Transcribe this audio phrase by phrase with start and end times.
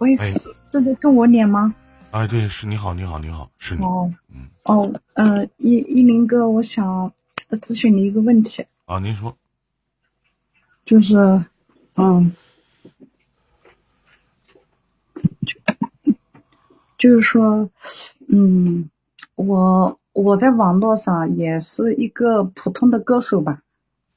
[0.00, 0.38] 喂，是
[0.72, 1.74] 是在跟我脸吗？
[2.10, 3.84] 哎，对，是你好，你好，你好，是你。
[3.84, 7.12] 哦，嗯，哦，呃，一一林哥，我想
[7.50, 9.36] 咨询你一个问题，啊，您说，
[10.86, 11.44] 就是，
[11.96, 12.34] 嗯，
[15.46, 15.60] 就
[16.96, 17.68] 就是说，
[18.28, 18.88] 嗯，
[19.34, 23.60] 我我在网络上也是一个普通的歌手吧，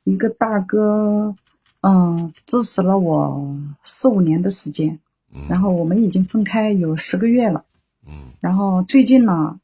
[0.05, 1.36] 一个大哥，
[1.81, 4.97] 嗯，支持了我四五年的时间，
[5.34, 7.65] 嗯，然后我们已经分开有十个月了。
[8.05, 9.59] 嗯然后最近呢，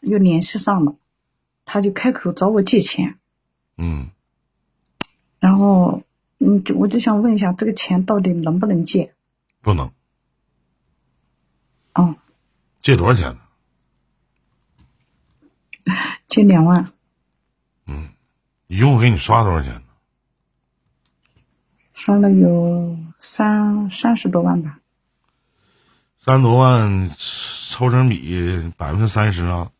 [0.00, 0.96] 又联系上了，
[1.64, 3.18] 他就开口找我借钱，
[3.76, 4.10] 嗯，
[5.38, 6.02] 然后，
[6.38, 9.14] 嗯，就我就想问一下，这个钱到底能不能借？
[9.62, 9.90] 不能
[11.94, 12.16] 哦，
[12.82, 13.40] 借多少钱呢？
[16.28, 16.92] 借两万，
[17.86, 18.10] 嗯，
[18.66, 19.82] 一共给你刷多少钱呢？
[21.94, 24.78] 刷了有三三十多万吧。
[26.22, 27.10] 三多万，
[27.70, 29.70] 抽成比百分之三十啊？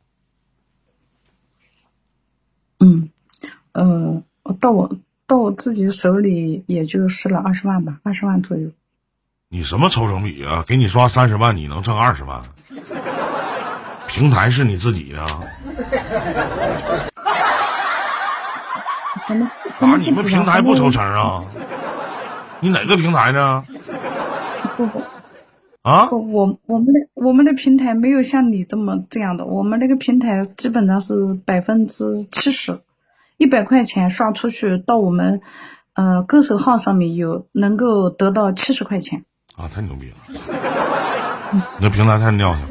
[2.79, 3.11] 嗯，
[3.73, 4.23] 呃，
[4.59, 4.97] 到我
[5.27, 8.71] 到我自己手里也就是了二十万吧，二十万左右。
[9.49, 10.65] 你什么抽成比啊？
[10.67, 12.43] 给你刷三十万，你能挣二十万？
[14.09, 15.43] 平台是你自己的啊？
[20.01, 21.45] 你们平台不抽成啊？
[22.61, 23.65] 你哪个平台呢？
[24.77, 25.03] 不不
[25.83, 26.07] 啊？
[26.07, 32.81] 不，我我们的我们的平台没有像你这么这样的，我们那个平台基本上是百分之七十，
[33.39, 35.41] 一百块钱刷出去到我们
[35.95, 39.25] 呃歌手号上面有能够得到七十块钱。
[39.57, 40.17] 啊，太牛逼了！
[41.79, 42.69] 你这平台太尿性了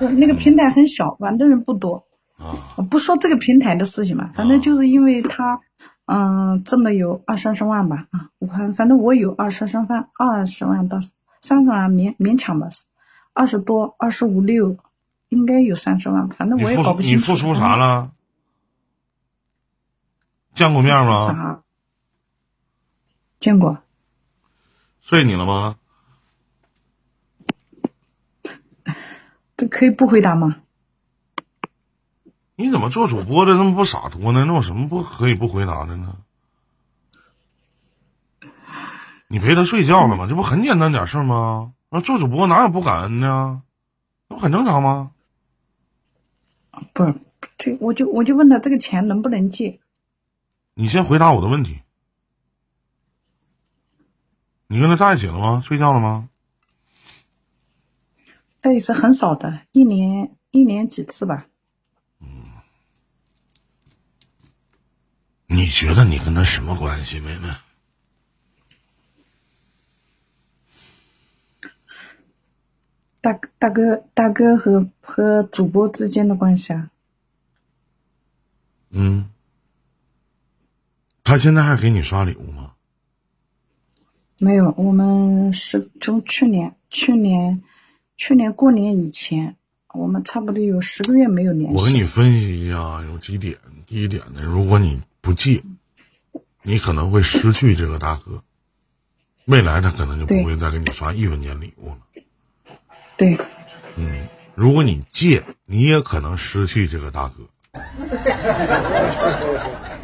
[0.00, 2.04] 就那个平台很小，玩的人不多。
[2.38, 2.54] 啊！
[2.76, 5.60] 我不说这个平台的事情嘛，反正就是因为他，
[6.06, 11.00] 嗯、挣了有二三十万吧，啊，我看反正我有二三十万，二十万到
[11.40, 12.68] 三十万勉勉强吧，
[13.32, 14.76] 二十多，二十五六，
[15.28, 17.32] 应该有三十万，反正我也搞不清楚。
[17.32, 17.76] 你付出啥？
[17.76, 18.12] 了？
[20.54, 21.26] 见过面吗？
[21.26, 21.62] 啥？
[23.40, 23.78] 见过？
[25.02, 25.76] 睡你了吗？
[29.56, 30.56] 这可以不回答吗？
[32.56, 34.44] 你怎么做主播的那么不洒脱呢？
[34.46, 36.16] 那有什么不可以不回答的呢？
[39.28, 40.26] 你陪他睡觉了吗？
[40.28, 41.74] 这不很简单点事儿吗？
[41.90, 43.62] 那做主播哪有不感恩呢？
[44.28, 45.12] 那不很正常吗？
[46.92, 47.14] 不是，
[47.58, 49.80] 这我就我就问他这个钱能不能借？
[50.74, 51.80] 你先回答我的问题。
[54.66, 55.62] 你跟他在一起了吗？
[55.64, 56.28] 睡觉了吗？
[58.62, 61.46] 这也是很少的，一年一年几次吧。
[65.66, 67.48] 你觉得你跟他什么关系，妹妹？
[73.20, 76.88] 大大哥大哥和和主播之间的关系啊？
[78.90, 79.28] 嗯，
[81.24, 82.74] 他现在还给你刷礼物吗？
[84.38, 87.64] 没有，我们是从去年去年
[88.16, 89.56] 去年过年以前，
[89.92, 91.76] 我们差不多有十个月没有联系。
[91.76, 93.58] 我给你分析一下，有几点。
[93.84, 95.60] 第一点呢，如果你不借，
[96.62, 98.44] 你可能会失去这个大哥，
[99.46, 101.98] 未来他可能就不会再给你发一分钱礼物了。
[103.16, 103.36] 对，
[103.96, 107.48] 嗯，如果你借，你也可能失去这个大哥，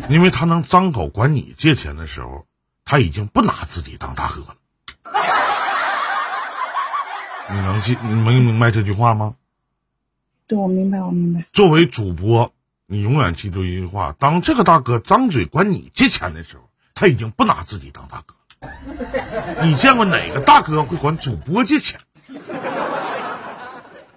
[0.08, 2.44] 因为他能张口管你借钱的时候，
[2.84, 4.56] 他已经不拿自己当大哥了。
[7.48, 7.96] 你能记？
[8.02, 9.36] 你能明白这句话吗？
[10.48, 11.46] 对我明白，我明白。
[11.52, 12.52] 作为主播，
[12.92, 19.64] 你永远记住一句话：当这个大哥张嘴管你借钱的时候，他已经不拿自己当大哥了。
[19.64, 21.98] 你见过哪个大哥会管主播借钱？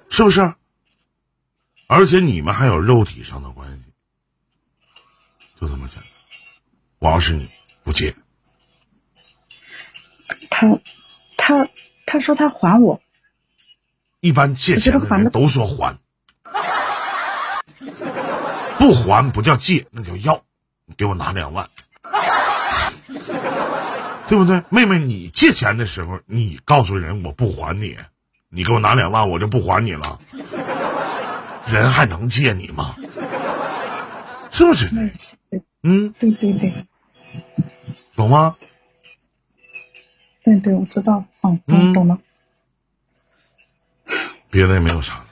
[0.10, 0.54] 是不是？
[1.88, 3.84] 而且你们还有肉体上的关系，
[5.62, 6.10] 就这么简单。
[7.00, 7.50] 我要是你，
[7.86, 8.14] 不借。
[10.50, 10.68] 他
[11.38, 11.70] 他
[12.06, 13.02] 他说他还我，
[14.20, 15.98] 一般借钱的人都说还，
[18.86, 20.44] 不还不叫借，那叫要。
[20.86, 21.68] 你给我拿两万，
[24.28, 24.62] 对不对？
[24.70, 27.98] 妹妹，你借钱的时候，你告诉人我不还你，
[28.50, 30.20] 你给我拿两万，我就不还你了。
[31.66, 32.96] 人还能借你吗？
[34.52, 34.88] 是不是？
[35.82, 36.86] 嗯，对对对
[38.16, 38.56] 懂吗？
[40.44, 41.26] 对对，我知道，
[41.66, 42.20] 嗯懂了。
[44.52, 45.26] 别的也没有啥。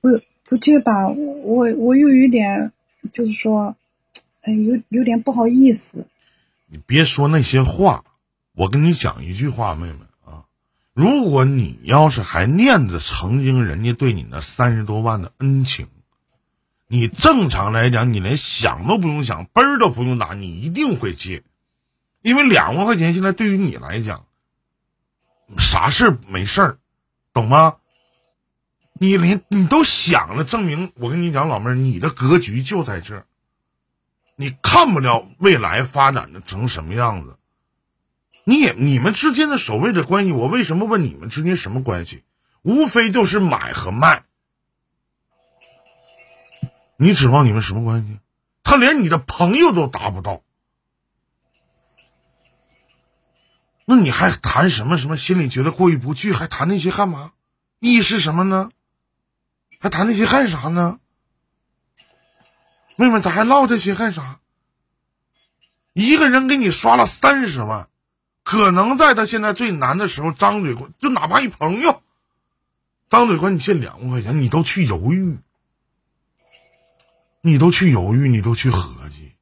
[0.00, 0.08] 不
[0.50, 2.72] 不借吧，我我又有点，
[3.12, 3.76] 就是说，
[4.40, 6.08] 哎，有有点不好意思。
[6.66, 8.04] 你别说那些话，
[8.56, 10.46] 我跟你讲一句话，妹妹啊，
[10.92, 15.86] 如果你要是还念着曾经人家对你那三十多万的恩情，
[16.88, 21.44] 你正常来讲，你连想都不用想，奔儿都不用打，你一定会借，
[22.22, 24.26] 因为两万块钱现在对于你来讲，
[25.58, 26.78] 啥事儿没事儿，
[27.32, 27.76] 懂吗？
[29.02, 33.26] 你连你都想了，证明我跟你讲，老妹儿，你的格局就在这儿，
[34.36, 37.38] 你看不了未来发展的成什么样子。
[38.44, 42.24] 你也你们之间的所谓的关系，我为什么问你们之间什么关系？
[42.60, 44.24] 无非就是买和卖。
[46.98, 48.18] 你指望你们什么关系？
[48.62, 50.42] 他连你的朋友都达不到，
[53.86, 55.16] 那你还谈什么什么？
[55.16, 57.32] 心里觉得过意不去，还谈那些干嘛？
[57.78, 58.70] 意义是什么呢？
[59.80, 61.00] 还谈那些干啥呢？
[62.96, 64.38] 妹妹，咱还唠这些干啥？
[65.94, 67.88] 一个人给你刷了三十万。
[68.42, 72.02] 可能在他现在最难的时候，张嘴就哪怕一朋友，
[73.08, 75.38] 张嘴管你借两万块钱，你都去犹豫，
[77.40, 79.34] 你都去犹豫，你都去合计，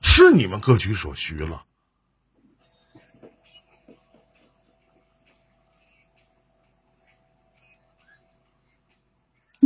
[0.00, 1.66] 是你们各取所需了。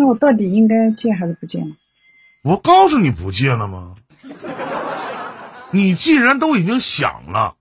[0.08, 1.76] 我到底应该借还是不借呢？
[2.42, 3.94] 我告诉你不借了吗？
[5.70, 7.56] 你既然都已经想了。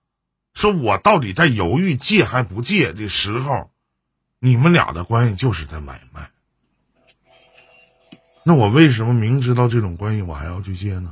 [0.53, 3.69] 说我到底在犹豫借还不借的时候，
[4.39, 6.29] 你们俩的关系就是在买卖。
[8.43, 11.11] 那我为什么明知道这种关系我还要去借呢？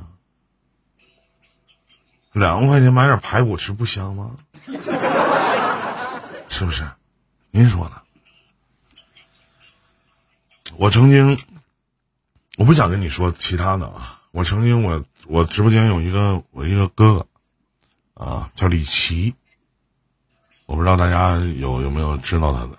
[2.32, 4.36] 两万块钱买点排骨吃不香吗？
[6.48, 6.84] 是不是？
[7.50, 8.02] 您说呢？
[10.78, 11.38] 我曾经，
[12.58, 14.20] 我不想跟你说其他的啊。
[14.30, 17.26] 我曾经，我我直播间有一个我一个哥哥。
[18.14, 19.34] 啊，叫李琦，
[20.64, 22.78] 我不知道大家有有没有知道他的。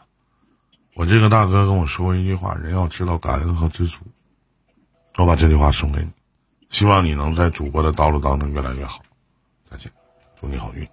[0.95, 3.99] 我这个大哥跟我说过一句话：人要知道感恩和知足。
[5.15, 6.09] 我把这句话送给你，
[6.69, 9.03] 希望你能在主播的道路当中越来越好。
[9.69, 9.91] 再见，
[10.41, 10.87] 祝你好运。